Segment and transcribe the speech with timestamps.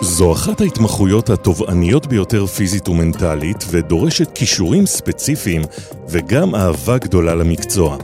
[0.00, 5.62] זו אחת ההתמחויות התובעניות ביותר פיזית ומנטלית ודורשת כישורים ספציפיים
[6.08, 7.96] וגם אהבה גדולה למקצוע.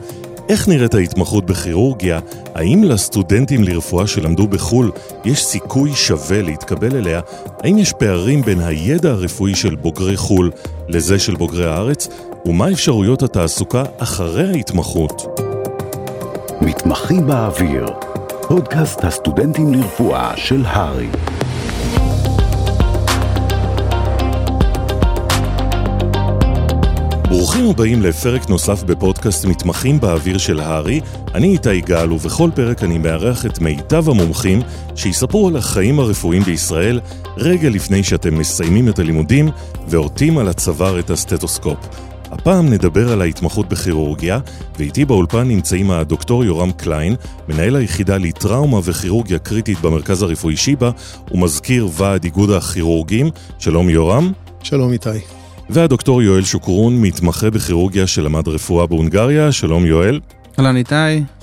[0.48, 2.20] איך נראית ההתמחות בכירורגיה?
[2.54, 4.90] האם לסטודנטים לרפואה שלמדו בחו"ל
[5.24, 7.20] יש סיכוי שווה להתקבל אליה?
[7.60, 10.50] האם יש פערים בין הידע הרפואי של בוגרי חו"ל
[10.88, 12.08] לזה של בוגרי הארץ?
[12.46, 15.40] ומה אפשרויות התעסוקה אחרי ההתמחות?
[16.60, 17.86] מתמחים באוויר,
[18.48, 21.08] פודקאסט הסטודנטים לרפואה של הרי.
[27.42, 31.00] ברוכים הבאים לפרק נוסף בפודקאסט מתמחים באוויר של הארי.
[31.34, 34.60] אני איתי גל, ובכל פרק אני מארח את מיטב המומחים
[34.94, 37.00] שיספרו על החיים הרפואיים בישראל
[37.36, 39.48] רגע לפני שאתם מסיימים את הלימודים
[39.88, 41.78] ועוטים על הצוואר את הסטטוסקופ.
[42.30, 44.40] הפעם נדבר על ההתמחות בכירורגיה,
[44.78, 47.14] ואיתי באולפן נמצאים הדוקטור יורם קליין,
[47.48, 50.90] מנהל היחידה לטראומה וכירורגיה קריטית במרכז הרפואי שיבא,
[51.30, 53.30] ומזכיר ועד איגוד הכירורגים.
[53.58, 54.32] שלום יורם.
[54.62, 55.41] שלום איתי.
[55.70, 59.52] והדוקטור יואל שוקרון, מתמחה בכירורגיה שלמד רפואה בהונגריה.
[59.52, 60.20] שלום יואל.
[60.58, 60.94] אהלן איתי,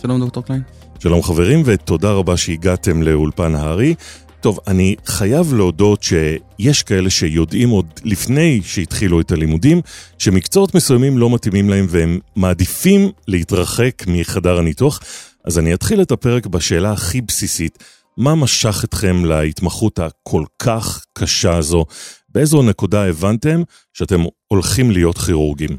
[0.02, 0.62] שלום דוקטור קליין.
[1.00, 3.96] שלום חברים, ותודה רבה שהגעתם לאולפן הארי.
[4.42, 9.82] טוב, אני חייב להודות שיש כאלה שיודעים עוד לפני שהתחילו את הלימודים,
[10.18, 15.00] שמקצועות מסוימים לא מתאימים להם והם מעדיפים להתרחק מחדר הניתוח.
[15.46, 17.84] אז אני אתחיל את הפרק בשאלה הכי בסיסית,
[18.18, 21.86] מה משך אתכם להתמחות הכל כך קשה הזו?
[22.32, 23.62] באיזו נקודה הבנתם
[23.94, 25.78] שאתם הולכים להיות כירורגים?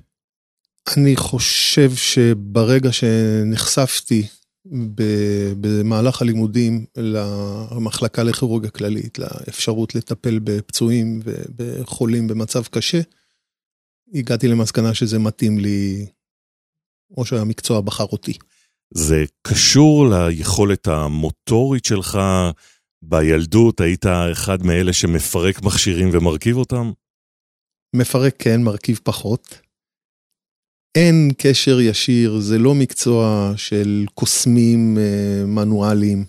[0.97, 4.27] אני חושב שברגע שנחשפתי
[5.61, 13.01] במהלך הלימודים למחלקה לכירורגיה כללית, לאפשרות לטפל בפצועים ובחולים במצב קשה,
[14.15, 16.07] הגעתי למסקנה שזה מתאים לי,
[17.17, 18.33] או שהמקצוע בחר אותי.
[18.95, 22.19] זה קשור ליכולת המוטורית שלך?
[23.03, 26.93] בילדות היית אחד מאלה שמפרק מכשירים ומרכיב אותם?
[27.97, 29.61] מפרק כן, מרכיב פחות.
[30.95, 36.25] אין קשר ישיר, זה לא מקצוע של קוסמים אה, מנואליים.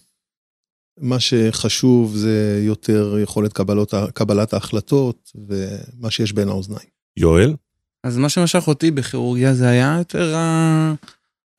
[0.99, 6.89] מה שחשוב זה יותר יכולת קבלות, קבלת ההחלטות ומה שיש בין האוזניים.
[7.17, 7.55] יואל?
[8.03, 10.35] אז מה שמשך אותי בכירורגיה זה היה יותר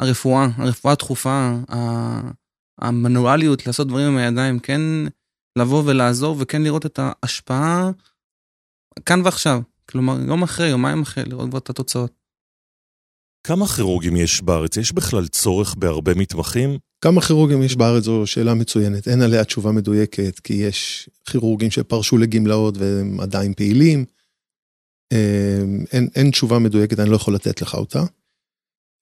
[0.01, 1.57] הרפואה, הרפואה הדחופה,
[2.83, 4.81] המנואליות, לעשות דברים עם הידיים, כן
[5.59, 7.91] לבוא ולעזור וכן לראות את ההשפעה
[9.07, 9.61] כאן ועכשיו.
[9.89, 12.13] כלומר, יום אחרי, יומיים אחרי, לראות כבר את התוצאות.
[13.47, 14.77] כמה כירורגים יש בארץ?
[14.77, 16.79] יש בכלל צורך בהרבה מתמחים?
[17.05, 19.09] כמה כירורגים יש בארץ זו שאלה מצוינת.
[19.09, 24.05] אין עליה תשובה מדויקת, כי יש כירורגים שפרשו לגמלאות והם עדיין פעילים.
[25.13, 28.03] אמ, אין, אין תשובה מדויקת, אני לא יכול לתת לך אותה.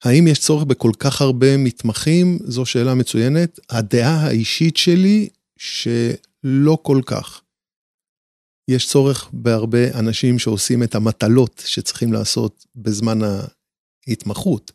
[0.04, 2.38] האם יש צורך בכל כך הרבה מתמחים?
[2.44, 3.60] זו שאלה מצוינת.
[3.70, 7.42] הדעה האישית שלי, שלא כל כך.
[8.70, 13.18] יש צורך בהרבה אנשים שעושים את המטלות שצריכים לעשות בזמן
[14.06, 14.72] ההתמחות,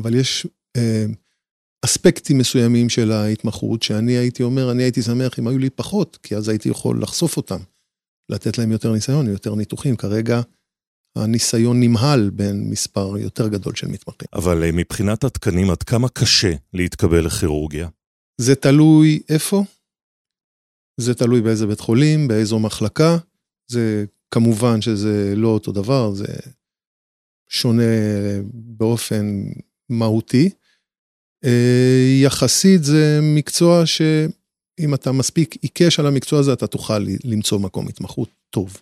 [0.00, 1.04] אבל יש אה,
[1.84, 6.36] אספקטים מסוימים של ההתמחות, שאני הייתי אומר, אני הייתי שמח אם היו לי פחות, כי
[6.36, 7.58] אז הייתי יכול לחשוף אותם,
[8.28, 9.96] לתת להם יותר ניסיון, יותר ניתוחים.
[9.96, 10.40] כרגע
[11.16, 14.28] הניסיון נמהל בין מספר יותר גדול של מתמחים.
[14.32, 17.88] אבל אה, מבחינת התקנים, עד כמה קשה להתקבל לכירורגיה?
[18.40, 19.64] זה תלוי איפה,
[21.00, 23.16] זה תלוי באיזה בית חולים, באיזו מחלקה.
[23.70, 26.26] זה כמובן שזה לא אותו דבר, זה
[27.48, 27.82] שונה
[28.52, 29.42] באופן
[29.88, 30.50] מהותי.
[31.44, 37.88] אה, יחסית זה מקצוע שאם אתה מספיק עיקש על המקצוע הזה, אתה תוכל למצוא מקום
[37.88, 38.80] התמחות טוב.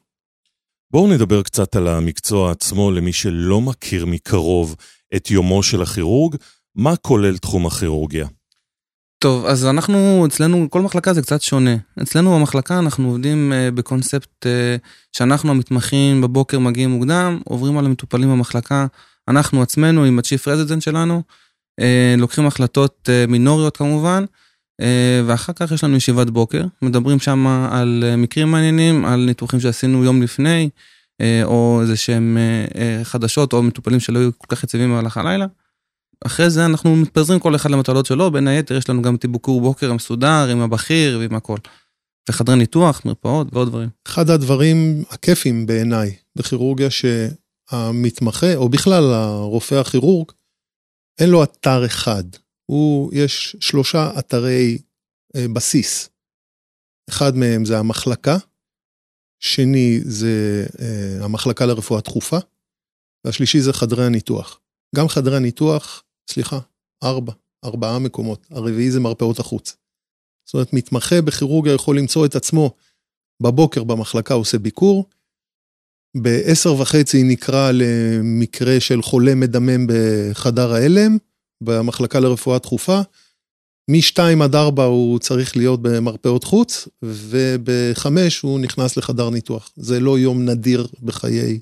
[0.93, 4.77] בואו נדבר קצת על המקצוע עצמו למי שלא מכיר מקרוב
[5.17, 6.37] את יומו של הכירורג.
[6.75, 8.27] מה כולל תחום הכירורגיה?
[9.19, 11.77] טוב, אז אנחנו, אצלנו, כל מחלקה זה קצת שונה.
[12.03, 14.81] אצלנו במחלקה אנחנו עובדים uh, בקונספט uh,
[15.13, 18.87] שאנחנו המתמחים בבוקר מגיעים מוקדם, עוברים על המטופלים במחלקה,
[19.29, 21.23] אנחנו עצמנו עם הצ'יפ רזידנט שלנו,
[21.81, 21.85] uh,
[22.19, 24.25] לוקחים החלטות uh, מינוריות כמובן,
[25.27, 30.05] ואחר כך יש לנו ישיבת בוקר, מדברים שם על uh, מקרים מעניינים, על ניתוחים שעשינו
[30.05, 30.69] יום לפני,
[31.23, 32.39] uh, או איזה שהם
[33.03, 35.47] חדשות, או מטופלים שלא היו כל כך יציבים במהלך הלילה.
[36.27, 39.93] אחרי זה אנחנו מתפזרים כל אחד למטלות שלו, בין היתר יש לנו גם טיבוקור בוקר
[39.93, 41.57] מסודר עם הבכיר ועם הכל.
[42.29, 43.89] וחדרי ניתוח, מרפאות ועוד דברים.
[44.07, 50.27] אחד הדברים הכיפים בעיניי בכירורגיה שהמתמחה, או בכלל הרופא הכירורג,
[51.19, 52.25] אין לו אתר אחד.
[52.71, 54.79] הוא, יש שלושה אתרי
[55.37, 56.11] אה, בסיס.
[57.09, 58.37] אחד מהם זה המחלקה,
[59.43, 62.37] שני זה אה, המחלקה לרפואה דחופה,
[63.25, 64.61] והשלישי זה חדרי הניתוח.
[64.97, 66.59] גם חדרי הניתוח סליחה,
[67.05, 67.33] ארבע,
[67.65, 69.77] ארבעה מקומות, הרביעי זה מרפאות החוץ.
[70.47, 72.75] זאת אומרת, מתמחה בכירורגיה יכול למצוא את עצמו
[73.43, 75.09] בבוקר במחלקה עושה ביקור,
[76.17, 81.19] בעשר וחצי נקרא למקרה של חולה מדמם בחדר ההלם,
[81.61, 83.01] במחלקה לרפואה דחופה.
[83.91, 88.07] מ-2 עד 4 הוא צריך להיות במרפאות חוץ, וב-5
[88.43, 89.71] הוא נכנס לחדר ניתוח.
[89.77, 91.61] זה לא יום נדיר בחיי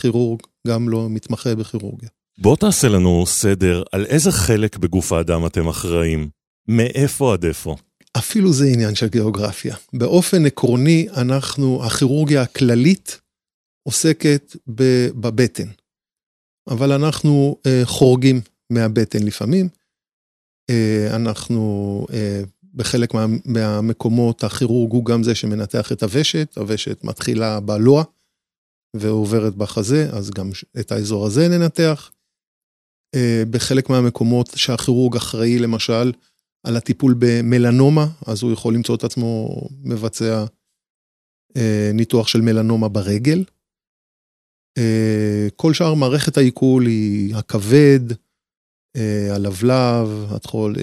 [0.00, 2.08] כירורג, גם לא מתמחה בכירורגיה.
[2.38, 6.28] בוא תעשה לנו סדר על איזה חלק בגוף האדם אתם אחראים.
[6.68, 7.76] מאיפה עד איפה?
[8.18, 9.76] אפילו זה עניין של גיאוגרפיה.
[9.92, 13.20] באופן עקרוני, אנחנו, הכירורגיה הכללית
[13.82, 15.68] עוסקת בבטן.
[16.70, 19.68] אבל אנחנו אה, חורגים מהבטן לפעמים.
[20.70, 22.42] אה, אנחנו אה,
[22.74, 28.04] בחלק מה, מהמקומות, הכירורג הוא גם זה שמנתח את הוושת, הוושת מתחילה בלוע
[28.96, 30.50] ועוברת בחזה, אז גם
[30.80, 32.10] את האזור הזה ננתח.
[33.14, 36.12] אה, בחלק מהמקומות שהכירורג אחראי למשל
[36.66, 40.44] על הטיפול במלנומה, אז הוא יכול למצוא את עצמו מבצע
[41.94, 43.44] ניתוח של מלנומה ברגל.
[45.56, 48.00] כל שאר מערכת העיכול היא הכבד,
[49.30, 50.74] הלבלב, הטחול,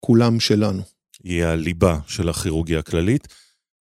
[0.00, 0.82] כולם שלנו.
[1.24, 3.28] היא הליבה של הכירורגיה הכללית.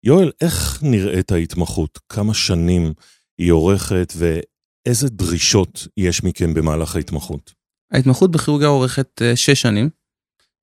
[0.04, 1.98] יואל, איך נראית ההתמחות?
[2.08, 2.92] כמה שנים
[3.38, 7.52] היא עורכת ואיזה דרישות יש מכם במהלך ההתמחות?
[7.92, 9.90] ההתמחות בכירורגיה אורכת שש שנים.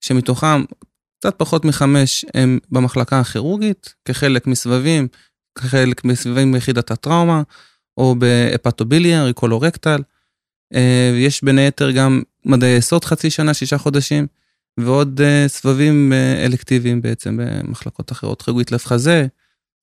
[0.02, 0.64] שמתוכם
[1.20, 5.08] קצת פחות מחמש הם במחלקה הכירורגית, כחלק מסבבים,
[5.60, 7.42] כחלק מסבבים ביחידת הטראומה,
[7.98, 10.02] או בהפטוביליה, ריקולורקטל.
[10.74, 14.28] אה, יש בין היתר גם מדעי יסוד חצי שנה, שישה חודשים,
[14.80, 19.28] ועוד אה, סבבים אה, אלקטיביים בעצם במחלקות אחרות, כירורגית לב חזה,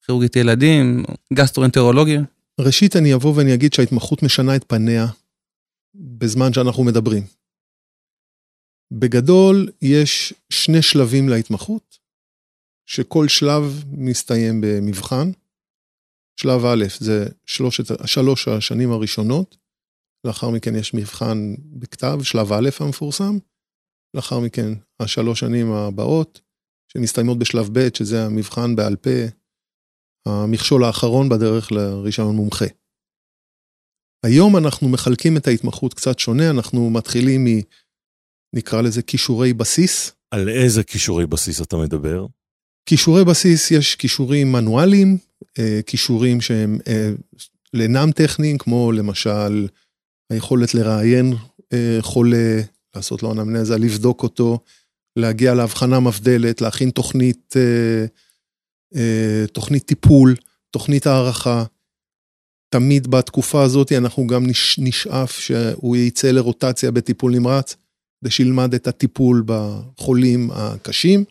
[0.07, 2.23] כירורגית ילדים, גסטרואנטרולוגיה.
[2.61, 5.07] ראשית אני אבוא ואני אגיד שההתמחות משנה את פניה
[5.95, 7.23] בזמן שאנחנו מדברים.
[8.91, 11.99] בגדול, יש שני שלבים להתמחות,
[12.87, 15.31] שכל שלב מסתיים במבחן.
[16.37, 19.57] שלב א' זה שלושת, שלוש השנים הראשונות,
[20.25, 23.39] לאחר מכן יש מבחן בכתב, שלב א' המפורסם,
[24.15, 26.41] לאחר מכן השלוש שנים הבאות,
[26.93, 29.11] שמסתיימות בשלב ב', שזה המבחן בעל פה,
[30.27, 32.65] המכשול האחרון בדרך לרישיון מומחה.
[34.25, 37.49] היום אנחנו מחלקים את ההתמחות קצת שונה, אנחנו מתחילים מ...
[38.57, 40.13] נקרא לזה כישורי בסיס.
[40.31, 42.27] על איזה כישורי בסיס אתה מדבר?
[42.87, 45.19] כישורי בסיס, יש כישורים מנואליים,
[45.59, 46.79] אה, כישורים שהם
[47.81, 49.67] אינם אה, טכניים, כמו למשל
[50.31, 51.33] היכולת לראיין
[51.73, 52.61] אה, חולה,
[52.97, 54.59] לעשות לו אנמנזה, לבדוק אותו,
[55.17, 57.55] להגיע להבחנה מבדלת, להכין תוכנית,
[59.53, 60.35] תוכנית טיפול,
[60.71, 61.65] תוכנית הערכה.
[62.69, 64.47] תמיד בתקופה הזאת אנחנו גם
[64.79, 67.77] נשאף שהוא יצא לרוטציה בטיפול נמרץ.
[68.25, 71.25] כדי שילמד את הטיפול בחולים הקשים.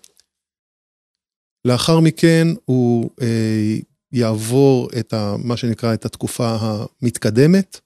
[1.66, 3.78] לאחר מכן הוא אה,
[4.12, 7.80] יעבור את ה, מה שנקרא את התקופה המתקדמת,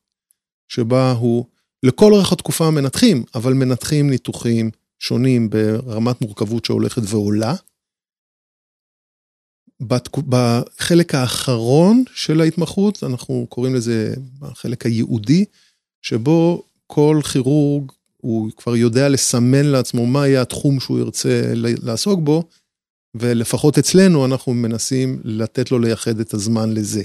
[0.68, 1.46] שבה הוא,
[1.84, 7.56] לכל אורך התקופה מנתחים, אבל מנתחים ניתוחים שונים ברמת מורכבות שהולכת ועולה.
[10.30, 15.46] בחלק האחרון של ההתמחות, אנחנו קוראים לזה החלק הייעודי,
[16.02, 22.44] שבו כל כירורג הוא כבר יודע לסמן לעצמו מה יהיה התחום שהוא ירצה לעסוק בו,
[23.16, 27.04] ולפחות אצלנו אנחנו מנסים לתת לו לייחד את הזמן לזה.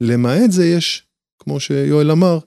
[0.00, 1.06] למעט זה יש,
[1.38, 2.38] כמו שיואל אמר,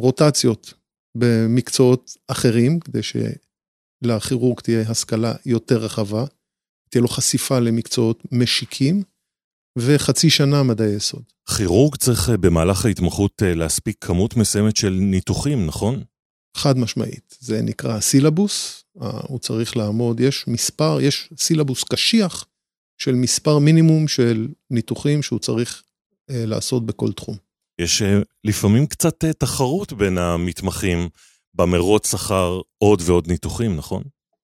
[0.00, 0.74] רוטציות
[1.16, 6.24] במקצועות אחרים, כדי שלכירורג תהיה השכלה יותר רחבה,
[6.90, 9.02] תהיה לו חשיפה למקצועות משיקים,
[9.78, 11.22] וחצי שנה מדעי יסוד.
[11.56, 16.02] כירורג צריך במהלך ההתמחות להספיק כמות מסוימת של ניתוחים, נכון?
[16.56, 17.36] חד משמעית.
[17.40, 22.46] זה נקרא סילבוס, אה, הוא צריך לעמוד, יש מספר, יש סילבוס קשיח
[22.98, 25.82] של מספר מינימום של ניתוחים שהוא צריך
[26.30, 27.36] אה, לעשות בכל תחום.
[27.78, 31.08] יש אה, לפעמים קצת תחרות בין המתמחים
[31.54, 34.02] במרוץ אחר עוד ועוד ניתוחים, נכון?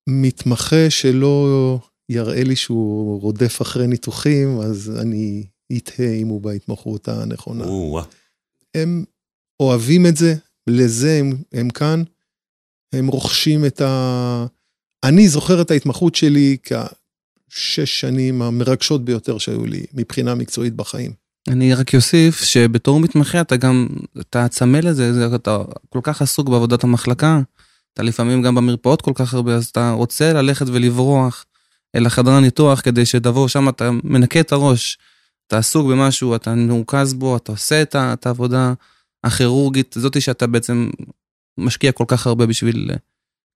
[0.09, 5.45] מתמחה שלא יראה לי שהוא רודף אחרי ניתוחים, אז אני
[5.77, 7.65] אתהה אם הוא בהתמחות הנכונה.
[8.75, 9.05] הם
[9.61, 10.35] אוהבים את זה,
[10.67, 12.03] לזה הם, הם כאן,
[12.95, 14.47] הם רוכשים את ה...
[15.05, 21.22] אני זוכר את ההתמחות שלי כשש שנים המרגשות ביותר שהיו לי מבחינה מקצועית בחיים.
[21.49, 23.87] אני רק אוסיף שבתור מתמחה אתה גם,
[24.21, 25.59] אתה צמא לזה, אתה
[25.89, 27.41] כל כך עסוק בעבודת המחלקה,
[27.95, 31.45] אתה לפעמים גם במרפאות כל כך הרבה, אז אתה רוצה ללכת ולברוח
[31.97, 34.99] אל החדר הניתוח כדי שתבוא שם, אתה מנקה את הראש,
[35.47, 38.73] אתה עסוק במשהו, אתה מרוכז בו, אתה עושה את העבודה.
[39.25, 40.91] הכירורגית, זאתי שאתה בעצם
[41.59, 42.91] משקיע כל כך הרבה בשביל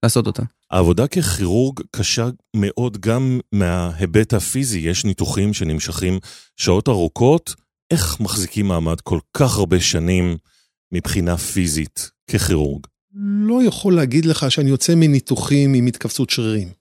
[0.03, 0.43] לעשות אותה.
[0.71, 6.19] העבודה ככירורג קשה מאוד גם מההיבט הפיזי, יש ניתוחים שנמשכים
[6.57, 7.55] שעות ארוכות.
[7.91, 10.37] איך מחזיקים מעמד כל כך הרבה שנים
[10.93, 12.87] מבחינה פיזית ככירורג?
[13.49, 16.73] לא יכול להגיד לך שאני יוצא מניתוחים עם התכווצות שרירים.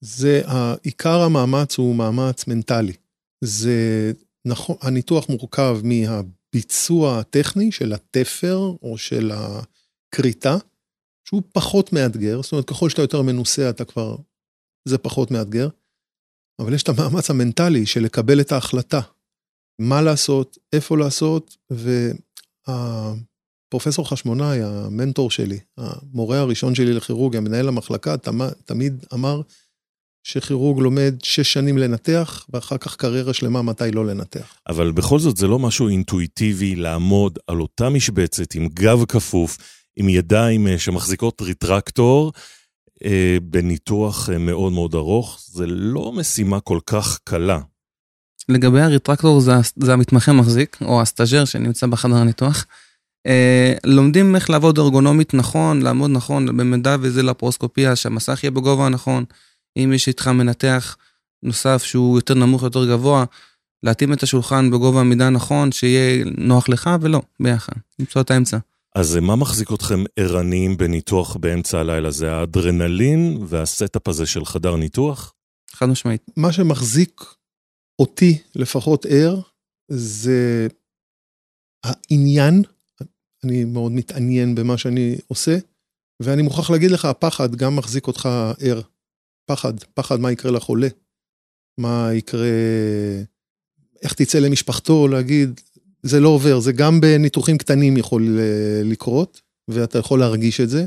[0.00, 0.42] זה,
[0.82, 2.92] עיקר המאמץ הוא מאמץ מנטלי.
[3.44, 4.12] זה
[4.44, 10.56] נכון, הניתוח מורכב מהביצוע הטכני של התפר או של הכריתה,
[11.28, 14.16] שהוא פחות מאתגר, זאת אומרת, ככל שאתה יותר מנוסה, אתה כבר,
[14.88, 15.68] זה פחות מאתגר.
[16.58, 19.00] אבל יש את המאמץ המנטלי של לקבל את ההחלטה,
[19.80, 21.56] מה לעשות, איפה לעשות,
[23.70, 28.16] והפרופסור חשמונאי, המנטור שלי, המורה הראשון שלי לכירורגיה, מנהל המחלקה,
[28.64, 29.40] תמיד אמר
[30.22, 34.54] שכירורג לומד שש שנים לנתח, ואחר כך קריירה שלמה מתי לא לנתח.
[34.68, 39.58] אבל בכל זאת זה לא משהו אינטואיטיבי לעמוד על אותה משבצת עם גב כפוף,
[39.96, 42.32] עם ידיים אה, שמחזיקות ריטרקטור,
[43.04, 47.60] אה, בניתוח אה, מאוד מאוד ארוך, זה לא משימה כל כך קלה.
[48.50, 52.66] לגבי ה retractor זה, זה המתמחה מחזיק, או הסטאג'ר שנמצא בחדר הניתוח.
[53.26, 59.24] אה, לומדים איך לעבוד ארגונומית נכון, לעמוד נכון, במידה וזה לפרוסקופיה, שהמסך יהיה בגובה הנכון.
[59.76, 60.96] אם יש איתך מנתח
[61.42, 63.24] נוסף שהוא יותר נמוך, יותר גבוה,
[63.82, 68.58] להתאים את השולחן בגובה המידה הנכון, שיהיה נוח לך ולא, ביחד, למצוא את האמצע.
[68.94, 72.10] אז מה מחזיק אתכם ערניים בניתוח באמצע הלילה?
[72.10, 75.32] זה האדרנלין והסטאפ הזה של חדר ניתוח?
[75.72, 76.22] חד משמעית.
[76.36, 77.24] מה שמחזיק
[78.00, 79.40] אותי לפחות ער,
[79.88, 80.66] זה
[81.84, 82.62] העניין,
[83.44, 85.58] אני מאוד מתעניין במה שאני עושה,
[86.22, 88.28] ואני מוכרח להגיד לך, הפחד גם מחזיק אותך
[88.60, 88.80] ער.
[89.46, 90.88] פחד, פחד מה יקרה לחולה,
[91.78, 92.48] מה יקרה,
[94.02, 95.60] איך תצא למשפחתו להגיד,
[96.02, 100.84] זה לא עובר, זה גם בניתוחים קטנים יכול אה, לקרות, ואתה יכול להרגיש את זה.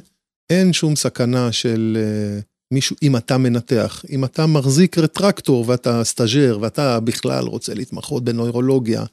[0.50, 2.40] אין שום סכנה של אה,
[2.74, 9.04] מישהו, אם אתה מנתח, אם אתה מחזיק retractor ואתה סטאג'ר ואתה בכלל רוצה להתמחות בנוירולוגיה,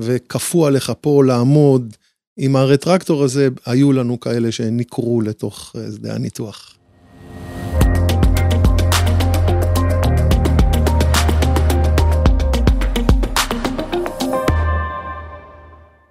[0.00, 1.96] וכפו עליך פה לעמוד
[2.38, 6.76] עם ה retractor הזה, היו לנו כאלה שנקרו לתוך אה, שדה הניתוח.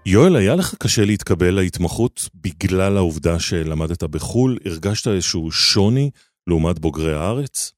[0.06, 4.58] יואל, היה לך קשה להתקבל להתמחות בגלל העובדה שלמדת בחו"ל?
[4.66, 6.10] הרגשת איזשהו שוני
[6.48, 7.72] לעומת בוגרי הארץ?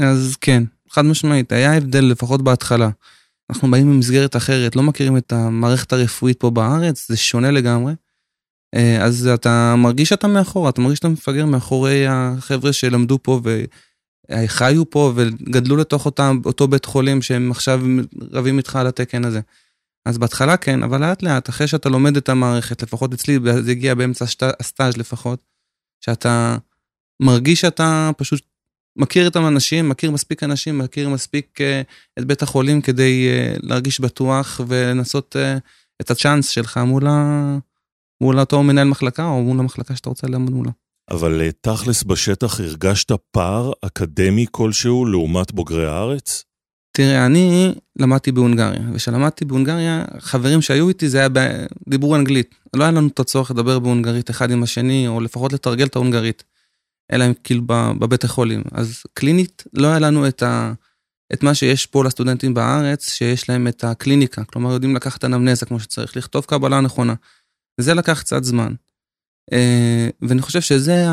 [0.00, 2.90] אז כן, חד משמעית, היה הבדל לפחות בהתחלה.
[3.50, 7.92] אנחנו באים ממסגרת אחרת, לא מכירים את המערכת הרפואית פה בארץ, זה שונה לגמרי.
[8.74, 13.40] אה, אז אתה מרגיש שאתה מאחור, אתה מרגיש שאתה מפגר מאחורי החבר'ה שלמדו פה
[14.30, 17.80] וחיו פה וגדלו לתוך אותם, אותו בית חולים שהם עכשיו
[18.32, 19.40] רבים איתך על התקן הזה.
[20.06, 23.94] אז בהתחלה כן, אבל לאט לאט, אחרי שאתה לומד את המערכת, לפחות אצלי זה הגיע
[23.94, 24.24] באמצע
[24.60, 25.40] הסטאז' לפחות,
[26.04, 26.56] שאתה
[27.20, 28.42] מרגיש שאתה פשוט
[28.96, 34.00] מכיר את האנשים, מכיר מספיק אנשים, מכיר מספיק uh, את בית החולים כדי uh, להרגיש
[34.00, 35.60] בטוח ולנסות uh,
[36.00, 37.58] את הצ'אנס שלך מול, ה...
[38.20, 40.70] מול אותו מנהל מחלקה או מול המחלקה שאתה רוצה לעמוד מולה.
[41.10, 46.44] אבל תכלס בשטח הרגשת פער אקדמי כלשהו לעומת בוגרי הארץ?
[46.92, 51.38] תראה, אני למדתי בהונגריה, וכשלמדתי בהונגריה, חברים שהיו איתי זה היה, ב...
[51.88, 52.54] דיברו אנגלית.
[52.76, 56.44] לא היה לנו את הצורך לדבר בהונגרית אחד עם השני, או לפחות לתרגל את ההונגרית,
[57.12, 57.62] אלא אם כאילו
[57.98, 58.62] בבית החולים.
[58.72, 60.72] אז קלינית, לא היה לנו את, ה...
[61.32, 65.80] את מה שיש פה לסטודנטים בארץ, שיש להם את הקליניקה, כלומר יודעים לקחת אנמנזה כמו
[65.80, 67.14] שצריך, לכתוב קבלה נכונה.
[67.80, 68.74] וזה לקח קצת זמן.
[69.52, 71.04] אה, ואני חושב שזה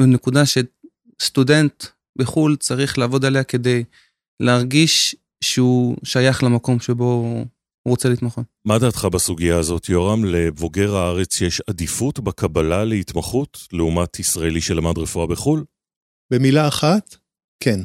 [0.00, 1.84] הנקודה שסטודנט
[2.18, 3.84] בחו"ל צריך לעבוד עליה כדי
[4.40, 7.44] להרגיש שהוא שייך למקום שבו
[7.88, 8.44] הוא רוצה להתמחות.
[8.64, 10.24] מה דעתך בסוגיה הזאת, יורם?
[10.24, 15.64] לבוגר הארץ יש עדיפות בקבלה להתמחות לעומת ישראלי שלמד רפואה בחו"ל?
[16.32, 17.16] במילה אחת,
[17.60, 17.80] כן.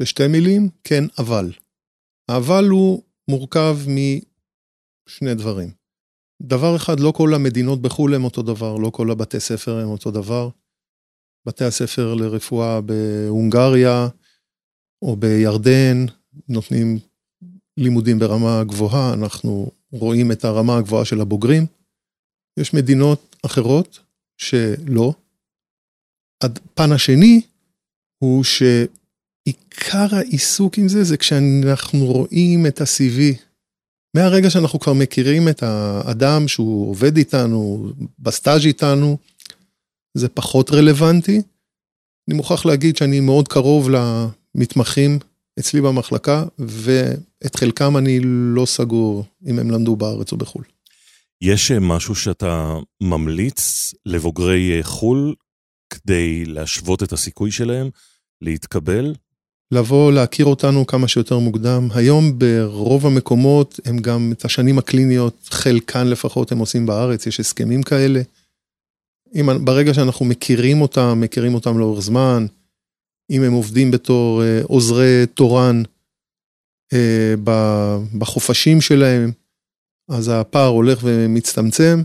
[0.00, 1.52] בשתי מילים, כן, אבל.
[2.28, 5.70] האבל הוא מורכב משני דברים.
[6.42, 10.10] דבר אחד, לא כל המדינות בחו"ל הם אותו דבר, לא כל הבתי ספר הם אותו
[10.10, 10.48] דבר.
[11.46, 14.08] בתי הספר לרפואה בהונגריה,
[15.02, 16.06] או בירדן,
[16.48, 16.98] נותנים
[17.76, 21.66] לימודים ברמה גבוהה, אנחנו רואים את הרמה הגבוהה של הבוגרים.
[22.58, 23.98] יש מדינות אחרות
[24.38, 25.14] שלא.
[26.42, 27.40] הפן השני
[28.18, 33.36] הוא שעיקר העיסוק עם זה, זה כשאנחנו רואים את ה-CV.
[34.16, 39.18] מהרגע שאנחנו כבר מכירים את האדם שהוא עובד איתנו, בסטאז' איתנו,
[40.14, 41.42] זה פחות רלוונטי.
[42.28, 43.88] אני מוכרח להגיד שאני מאוד קרוב
[44.54, 45.18] מתמחים
[45.58, 46.44] אצלי במחלקה,
[47.42, 50.64] ואת חלקם אני לא סגור אם הם למדו בארץ או בחו"ל.
[51.42, 55.34] יש אה, משהו שאתה ממליץ לבוגרי אה, חו"ל
[55.90, 57.90] כדי להשוות את הסיכוי שלהם
[58.40, 59.14] להתקבל?
[59.72, 61.88] לבוא, להכיר אותנו כמה שיותר מוקדם.
[61.94, 67.82] היום ברוב המקומות הם גם את השנים הקליניות, חלקן לפחות הם עושים בארץ, יש הסכמים
[67.82, 68.20] כאלה.
[69.34, 72.46] אם, ברגע שאנחנו מכירים אותם, מכירים אותם לאורך זמן,
[73.30, 75.82] אם הם עובדים בתור אה, עוזרי תורן
[78.18, 79.32] בחופשים שלהם,
[80.08, 82.02] אז הפער הולך ומצטמצם.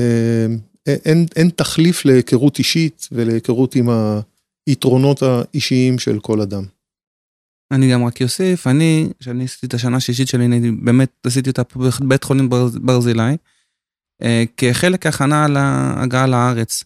[0.00, 0.46] אה,
[0.86, 3.88] אין, אין תחליף להיכרות אישית ולהיכרות עם
[4.66, 6.64] היתרונות האישיים של כל אדם.
[7.72, 11.62] אני גם רק אוסיף, אני, כשאני עשיתי את השנה השישית שלי, אני באמת עשיתי אותה
[11.76, 12.48] בבית חולים
[12.82, 13.36] ברזילי,
[14.56, 16.84] כחלק הכנה להגעה לארץ.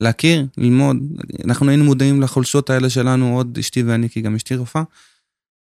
[0.00, 0.96] להכיר, ללמוד,
[1.44, 4.82] אנחנו היינו מודעים לחולשות האלה שלנו, עוד אשתי ואני, כי גם אשתי רופאה,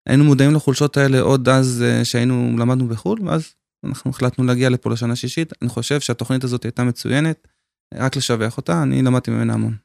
[0.10, 3.54] היינו מודעים לחולשות האלה עוד אז אה, שהיינו, למדנו בחו"ל, ואז
[3.86, 5.54] אנחנו החלטנו להגיע לפה לשנה שישית.
[5.62, 7.48] אני חושב שהתוכנית הזאת הייתה מצוינת,
[7.94, 9.76] רק לשבח אותה, אני למדתי ממנה המון.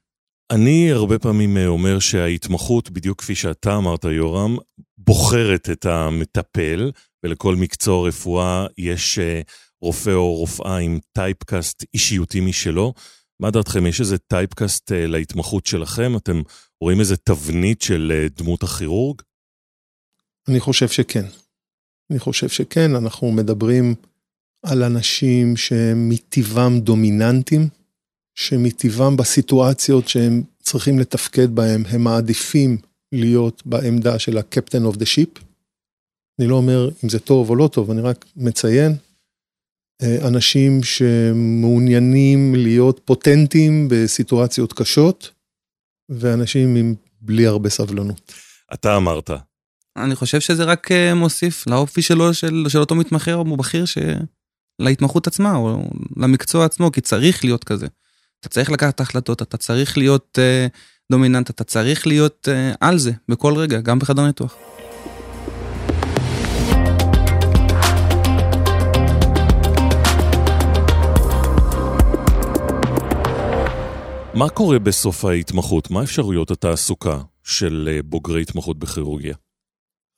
[0.52, 4.56] אני הרבה פעמים אה, אומר שההתמחות, בדיוק כפי שאתה אמרת, יורם,
[4.98, 6.90] בוחרת את המטפל,
[7.24, 9.40] ולכל מקצוע רפואה יש אה,
[9.82, 12.94] רופא או רופאה עם typecast אישיותי משלו.
[13.40, 16.16] מה דעתכם, יש איזה typecast להתמחות שלכם?
[16.16, 16.42] אתם
[16.80, 19.22] רואים איזה תבנית של דמות הכירורג?
[20.48, 21.24] אני חושב שכן.
[22.10, 23.94] אני חושב שכן, אנחנו מדברים
[24.62, 27.68] על אנשים שהם מטבעם דומיננטים,
[28.34, 32.78] שמטבעם בסיטואציות שהם צריכים לתפקד בהם, הם מעדיפים
[33.12, 35.40] להיות בעמדה של ה-Captain of the Ship.
[36.38, 38.96] אני לא אומר אם זה טוב או לא טוב, אני רק מציין
[40.02, 45.30] אה, אנשים שמעוניינים להיות פוטנטים בסיטואציות קשות,
[46.08, 48.32] ואנשים עם בלי הרבה סבלנות.
[48.74, 49.30] אתה אמרת.
[49.96, 53.98] אני חושב שזה רק אה, מוסיף לאופי שלו, של, של אותו מתמחה או בכיר, ש...
[54.78, 55.82] להתמחות עצמה, או
[56.16, 57.86] למקצוע עצמו, כי צריך להיות כזה.
[58.40, 60.66] אתה צריך לקחת החלטות, אתה צריך להיות אה,
[61.12, 64.56] דומיננט, אתה צריך להיות אה, על זה בכל רגע, גם בחדר ניתוח.
[74.34, 75.90] מה קורה בסוף ההתמחות?
[75.90, 79.34] מה אפשרויות התעסוקה של אה, בוגרי התמחות בכירורגיה?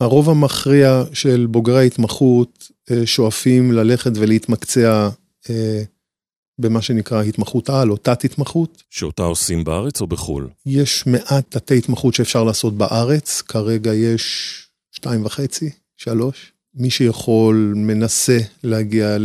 [0.00, 5.08] הרוב המכריע של בוגרי ההתמחות אה, שואפים ללכת ולהתמקצע
[5.50, 5.82] אה,
[6.58, 8.82] במה שנקרא התמחות על או תת-התמחות.
[8.90, 10.48] שאותה עושים בארץ או בחו"ל?
[10.66, 14.54] יש מעט תתי התמחות שאפשר לעשות בארץ, כרגע יש
[14.92, 16.52] שתיים וחצי, שלוש.
[16.74, 19.16] מי שיכול מנסה להגיע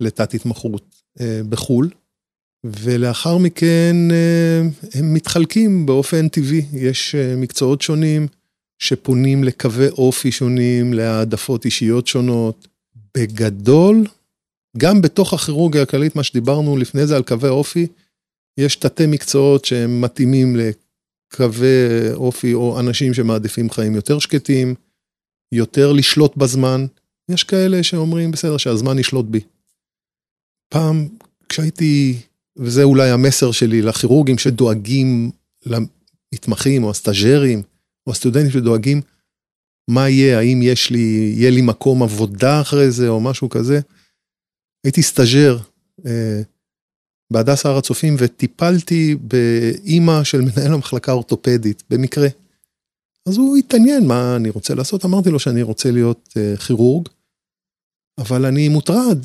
[0.00, 0.82] לתת התמחות
[1.48, 1.90] בחו"ל.
[2.64, 4.60] ולאחר מכן אה,
[4.94, 8.26] הם מתחלקים באופן טבעי, יש אה, מקצועות שונים
[8.84, 12.68] שפונים לקווי אופי שונים, להעדפות אישיות שונות.
[13.16, 14.06] בגדול,
[14.76, 17.86] גם בתוך הכירורגיה הכללית, מה שדיברנו לפני זה על קווי אופי,
[18.58, 24.74] יש תתי מקצועות שהם מתאימים לקווי אופי או אנשים שמעדיפים חיים יותר שקטים,
[25.52, 26.86] יותר לשלוט בזמן.
[27.30, 29.40] יש כאלה שאומרים, בסדר, שהזמן ישלוט בי.
[30.68, 31.08] פעם,
[31.48, 32.16] כשהייתי
[32.56, 35.30] וזה אולי המסר שלי לכירורגים שדואגים
[35.66, 37.62] למתמחים או הסטאג'רים
[38.06, 39.00] או הסטודנטים שדואגים
[39.90, 43.80] מה יהיה, האם יש לי, יהיה לי מקום עבודה אחרי זה או משהו כזה.
[44.84, 45.58] הייתי סטאג'ר
[46.06, 46.42] אה,
[47.32, 52.28] בהדסה הר הצופים וטיפלתי באימא של מנהל המחלקה האורתופדית במקרה.
[53.28, 57.08] אז הוא התעניין מה אני רוצה לעשות, אמרתי לו שאני רוצה להיות אה, כירורג,
[58.18, 59.18] אבל אני מוטרד,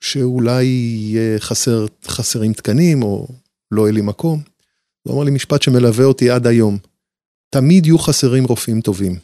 [0.00, 3.28] שאולי יהיה חסר, חסרים תקנים או
[3.70, 4.42] לא יהיה לי מקום.
[5.02, 6.78] הוא אמר לי משפט שמלווה אותי עד היום,
[7.54, 9.18] תמיד יהיו חסרים רופאים טובים.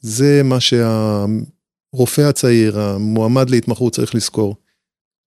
[0.00, 4.56] זה מה שהרופא הצעיר, המועמד להתמחות צריך לזכור.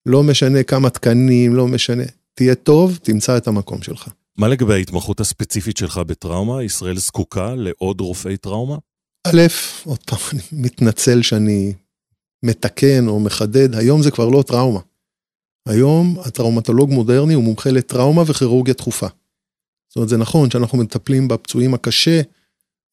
[0.05, 2.03] לא משנה כמה תקנים, לא משנה,
[2.33, 4.07] תהיה טוב, תמצא את המקום שלך.
[4.37, 6.63] מה לגבי ההתמחות הספציפית שלך בטראומה?
[6.63, 8.77] ישראל זקוקה לעוד רופאי טראומה?
[9.27, 9.41] א',
[9.83, 11.73] עוד פעם, אני מתנצל שאני
[12.43, 14.79] מתקן או מחדד, היום זה כבר לא טראומה.
[15.67, 19.07] היום הטראומטולוג מודרני הוא מומחה לטראומה וכירורגיה דחופה.
[19.89, 22.21] זאת אומרת, זה נכון שאנחנו מטפלים בפצועים הקשה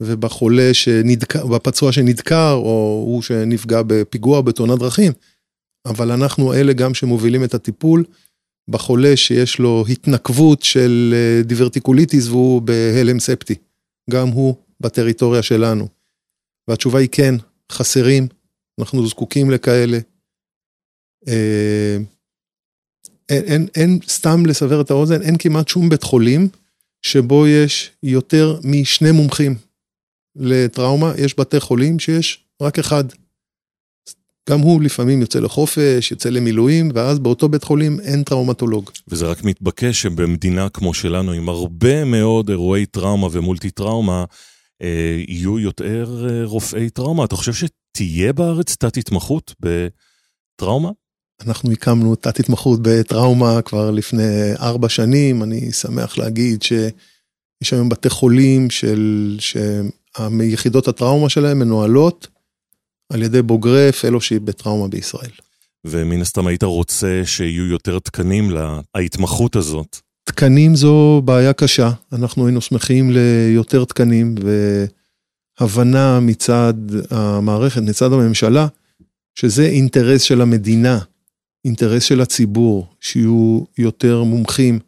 [0.03, 5.13] ובחולה שנדקר, בפצוע שנדקר, או הוא שנפגע בפיגוע בתאונת דרכים,
[5.87, 8.05] אבל אנחנו אלה גם שמובילים את הטיפול
[8.69, 13.55] בחולה שיש לו התנקבות של אה, דיברטיקוליטיס והוא בהלם ספטי.
[14.11, 15.89] גם הוא בטריטוריה שלנו.
[16.69, 17.35] והתשובה היא כן,
[17.73, 18.29] חסרים
[18.81, 19.99] אנחנו זקוקים לכאלה.
[21.29, 21.97] אה,
[23.29, 26.49] אין, אין, אין, סתם לסבר את האוזן, אין כמעט שום בית חולים
[27.07, 29.55] שבו יש יותר משני מומחים
[30.37, 33.05] לטראומה, יש בתי חולים שיש רק אחד.
[34.51, 38.91] גם הוא לפעמים יוצא לחופש, יוצא למילואים, ואז באותו בית חולים אין טראומטולוג.
[39.09, 44.25] וזה רק מתבקש שבמדינה כמו שלנו, עם הרבה מאוד אירועי טראומה ומולטי טראומה,
[44.83, 47.25] אה, יהיו יותר אה, רופאי טראומה.
[47.25, 50.91] אתה חושב שתהיה בארץ תת-התמחות בטראומה?
[51.47, 58.11] אנחנו הקמנו תת התמחות בטראומה כבר לפני ארבע שנים, אני שמח להגיד שיש היום בתי
[58.11, 62.29] חולים של, שיחידות הטראומה שלהם מנוהלות
[63.13, 65.31] על ידי בוגרי פלושיפ בטראומה בישראל.
[65.87, 68.51] ומן הסתם היית רוצה שיהיו יותר תקנים
[68.97, 69.97] להתמחות הזאת.
[70.25, 74.35] תקנים זו בעיה קשה, אנחנו היינו שמחים ליותר תקנים
[75.61, 76.75] והבנה מצד
[77.11, 78.67] המערכת, מצד הממשלה,
[79.35, 80.99] שזה אינטרס של המדינה,
[81.67, 84.79] אינטרס של הציבור, שיהיו יותר מומחים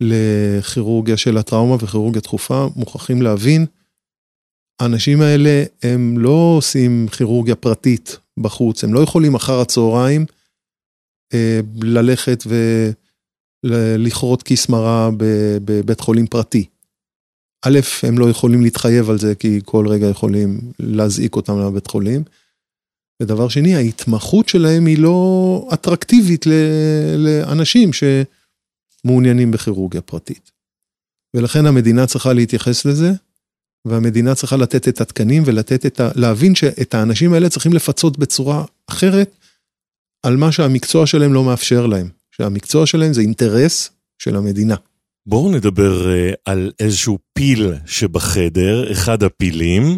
[0.00, 3.66] לכירורגיה של הטראומה וכירורגיה דחופה, מוכרחים להבין,
[4.80, 10.26] האנשים האלה הם לא עושים כירורגיה פרטית בחוץ, הם לא יכולים אחר הצהריים
[11.34, 12.44] אה, ללכת
[13.64, 15.10] ולכרות כיס מרה
[15.64, 16.66] בבית חולים פרטי.
[17.62, 22.22] א', הם לא יכולים להתחייב על זה כי כל רגע יכולים להזעיק אותם לבית חולים.
[23.22, 26.46] ודבר שני, ההתמחות שלהם היא לא אטרקטיבית
[27.16, 30.50] לאנשים שמעוניינים בכירורגיה פרטית.
[31.36, 33.12] ולכן המדינה צריכה להתייחס לזה,
[33.84, 36.10] והמדינה צריכה לתת את התקנים ולתת את ה...
[36.14, 39.36] להבין שאת האנשים האלה צריכים לפצות בצורה אחרת
[40.22, 42.08] על מה שהמקצוע שלהם לא מאפשר להם.
[42.36, 44.74] שהמקצוע שלהם זה אינטרס של המדינה.
[45.26, 49.96] בואו נדבר uh, על איזשהו פיל שבחדר, אחד הפילים,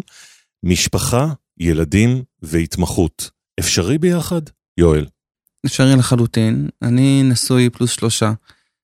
[0.63, 1.27] משפחה,
[1.59, 3.29] ילדים והתמחות.
[3.59, 4.41] אפשרי ביחד?
[4.77, 5.05] יואל.
[5.65, 6.69] אפשרי לחלוטין.
[6.81, 8.33] אני נשוי פלוס שלושה.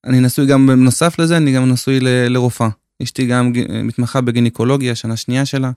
[0.06, 2.70] אני נשוי גם, בנוסף לזה, אני גם נשוי ל- לרופאה.
[3.04, 3.52] אשתי גם
[3.84, 5.72] מתמחה בגינקולוגיה, שנה שנייה שלה.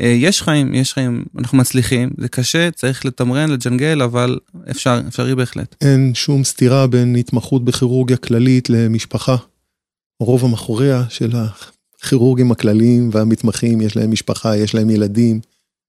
[0.00, 4.38] אה, יש חיים, יש חיים, אנחנו מצליחים, זה קשה, צריך לתמרן, לג'נגל, אבל
[4.70, 5.76] אפשר, אפשרי בהחלט.
[5.80, 9.36] אין שום סתירה בין התמחות בכירורגיה כללית למשפחה.
[10.22, 11.32] רוב המכורע של
[12.02, 15.40] הכירורגים הכלליים והמתמחים, יש להם משפחה, יש להם ילדים.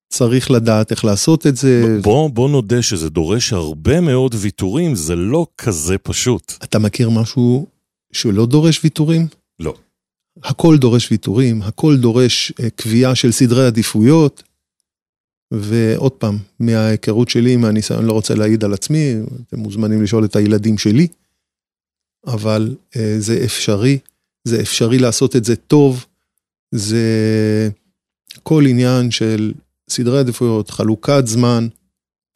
[0.09, 1.97] צריך לדעת איך לעשות את זה.
[2.03, 6.53] בוא, בוא נודה שזה דורש הרבה מאוד ויתורים, זה לא כזה פשוט.
[6.63, 7.67] אתה מכיר משהו
[8.11, 9.27] שלא דורש ויתורים?
[9.59, 9.73] לא.
[10.43, 14.43] הכל דורש ויתורים, הכל דורש אה, קביעה של סדרי עדיפויות.
[15.53, 19.15] ועוד פעם, מההיכרות שלי, מהניסיון, לא רוצה להעיד על עצמי,
[19.47, 21.07] אתם מוזמנים לשאול את הילדים שלי,
[22.27, 23.99] אבל אה, זה אפשרי,
[24.43, 26.05] זה אפשרי לעשות את זה טוב,
[26.75, 26.99] זה
[28.43, 29.53] כל עניין של
[29.91, 31.67] סדרי עדיפויות, חלוקת זמן,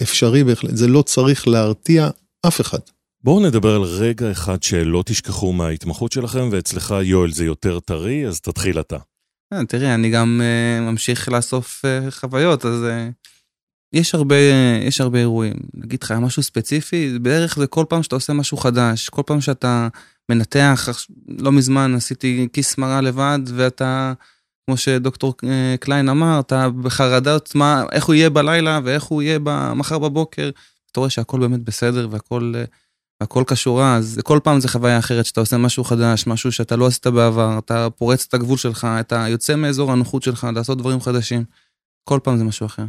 [0.01, 2.09] אפשרי בהחלט, זה לא צריך להרתיע
[2.47, 2.79] אף אחד.
[3.23, 8.41] בואו נדבר על רגע אחד שלא תשכחו מההתמחות שלכם, ואצלך יואל זה יותר טרי, אז
[8.41, 8.97] תתחיל אתה.
[9.53, 13.13] אה, תראי, אני גם uh, ממשיך לאסוף uh, חוויות, אז uh,
[13.93, 14.35] יש הרבה,
[14.81, 15.55] יש הרבה אירועים.
[15.73, 19.87] נגיד לך משהו ספציפי, בערך זה כל פעם שאתה עושה משהו חדש, כל פעם שאתה
[20.29, 20.89] מנתח,
[21.27, 24.13] לא מזמן עשיתי כיס מרה לבד, ואתה,
[24.65, 25.33] כמו שדוקטור
[25.79, 29.39] קליין אמר, אתה בחרדת מה, איך הוא יהיה בלילה ואיך הוא יהיה
[29.75, 30.49] מחר בבוקר.
[30.91, 32.53] אתה רואה שהכל באמת בסדר והכל...
[33.23, 36.87] הכל קשור אז כל פעם זה חוויה אחרת שאתה עושה משהו חדש, משהו שאתה לא
[36.87, 41.43] עשית בעבר, אתה פורץ את הגבול שלך, אתה יוצא מאזור הנוחות שלך לעשות דברים חדשים.
[42.03, 42.83] כל פעם זה משהו אחר.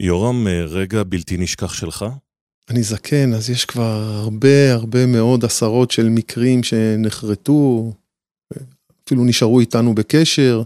[0.00, 2.04] יורם, אה, רגע בלתי נשכח שלך?
[2.70, 7.92] אני זקן, אז יש כבר הרבה הרבה מאוד עשרות של מקרים שנחרטו,
[9.06, 10.62] אפילו נשארו איתנו בקשר.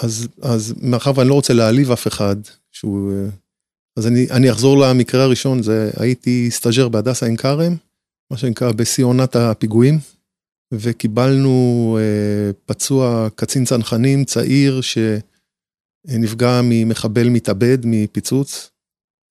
[0.00, 2.36] אז, אז מאחר ואני לא רוצה להעליב אף אחד,
[2.70, 3.12] שהוא
[3.96, 7.76] אז אני, אני אחזור למקרה הראשון, זה הייתי סטאג'ר בהדסה עין כרם,
[8.30, 9.98] מה שנקרא בשיא עונת הפיגועים,
[10.74, 14.80] וקיבלנו אה, פצוע קצין צנחנים צעיר
[16.08, 18.70] שנפגע ממחבל מתאבד מפיצוץ,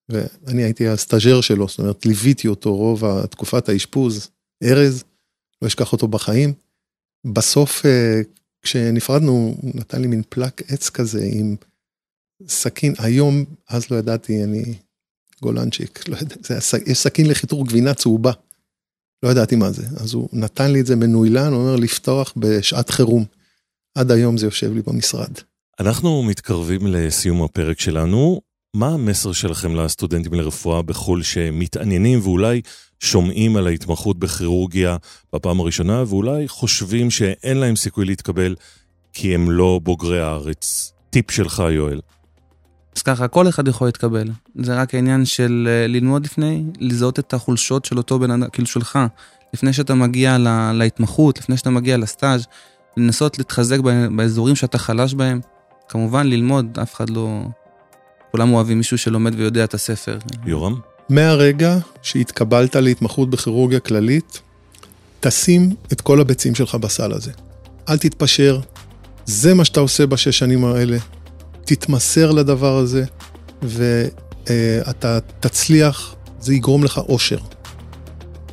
[0.09, 4.29] ואני הייתי הסטאג'ר שלו, זאת אומרת ליוויתי אותו רוב תקופת האשפוז,
[4.63, 5.03] ארז,
[5.61, 6.53] לא אשכח אותו בחיים.
[7.33, 8.21] בסוף אה,
[8.61, 11.55] כשנפרדנו, הוא נתן לי מין פלק עץ כזה עם
[12.47, 14.73] סכין, היום, אז לא ידעתי, אני
[15.41, 18.31] גולנצ'יק, לא יודע, זה, יש סכין לחיתור גבינה צהובה.
[19.23, 22.89] לא ידעתי מה זה, אז הוא נתן לי את זה מנוילן, הוא אומר לפתוח בשעת
[22.89, 23.25] חירום.
[23.95, 25.31] עד היום זה יושב לי במשרד.
[25.79, 28.41] אנחנו מתקרבים לסיום הפרק שלנו.
[28.75, 32.61] מה המסר שלכם לסטודנטים לרפואה בחו"ל שמתעניינים ואולי
[32.99, 34.97] שומעים על ההתמחות בכירורגיה
[35.33, 38.55] בפעם הראשונה ואולי חושבים שאין להם סיכוי להתקבל
[39.13, 40.93] כי הם לא בוגרי הארץ?
[41.09, 41.99] טיפ שלך, יואל.
[42.95, 44.27] אז ככה, כל אחד יכול להתקבל.
[44.55, 48.67] זה רק העניין של אה, ללמוד לפני, לזהות את החולשות של אותו בן אדם, כאילו
[48.67, 48.99] שלך,
[49.53, 52.45] לפני שאתה מגיע לה, להתמחות, לפני שאתה מגיע לסטאז',
[52.97, 53.79] לנסות להתחזק
[54.15, 55.41] באזורים שאתה חלש בהם.
[55.89, 57.41] כמובן, ללמוד, אף אחד לא,
[58.31, 60.17] כולם אוהבים מישהו שלומד ויודע את הספר.
[60.45, 60.79] יורם?
[61.09, 64.41] מהרגע שהתקבלת להתמחות בכירורגיה כללית,
[65.19, 67.31] תשים את כל הביצים שלך בסל הזה.
[67.89, 68.59] אל תתפשר,
[69.25, 70.97] זה מה שאתה עושה בשש שנים האלה.
[71.65, 73.03] תתמסר לדבר הזה,
[73.61, 77.39] ואתה תצליח, זה יגרום לך אושר.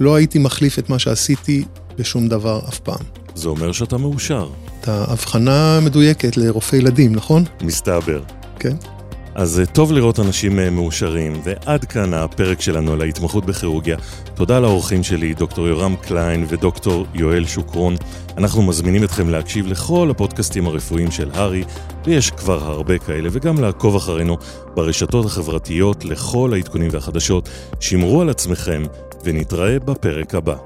[0.01, 1.65] לא הייתי מחליף את מה שעשיתי
[1.99, 3.05] בשום דבר אף פעם.
[3.35, 4.51] זה אומר שאתה מאושר.
[4.81, 7.45] אתה הבחנה מדויקת לרופא ילדים, נכון?
[7.63, 8.23] מסתבר.
[8.59, 8.77] כן.
[9.39, 13.97] אז אה, טוב לראות אנשים אה, מאושרים, ועד כאן הפרק שלנו על ההתמחות בכירורגיה.
[14.35, 17.97] תודה לאורחים שלי, דוקטור יורם קליין ודוקטור יואל שוקרון.
[18.39, 21.65] אנחנו מזמינים אתכם להקשיב לכל הפודקאסטים הרפואיים של הארי,
[22.05, 24.37] ויש כבר הרבה כאלה, וגם לעקוב אחרינו
[24.75, 27.49] ברשתות החברתיות לכל העדכונים והחדשות.
[27.81, 28.83] שמרו על עצמכם,
[29.25, 30.57] ונתראה בפרק הבא.